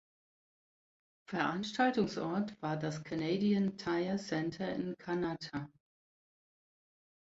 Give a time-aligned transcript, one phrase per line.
[1.29, 5.69] Veranstaltungsort war das Canadian Tire Centre in Kanata.